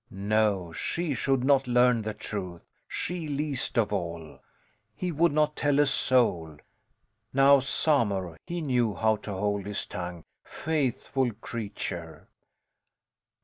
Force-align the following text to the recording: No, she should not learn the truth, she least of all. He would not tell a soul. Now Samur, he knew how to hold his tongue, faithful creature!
No, 0.09 0.71
she 0.71 1.13
should 1.13 1.43
not 1.43 1.67
learn 1.67 2.01
the 2.01 2.15
truth, 2.15 2.63
she 2.87 3.27
least 3.27 3.77
of 3.77 3.93
all. 3.93 4.39
He 4.95 5.11
would 5.11 5.31
not 5.31 5.55
tell 5.55 5.77
a 5.79 5.85
soul. 5.85 6.57
Now 7.33 7.59
Samur, 7.59 8.35
he 8.47 8.61
knew 8.61 8.95
how 8.95 9.17
to 9.17 9.31
hold 9.31 9.67
his 9.67 9.85
tongue, 9.85 10.23
faithful 10.43 11.31
creature! 11.33 12.29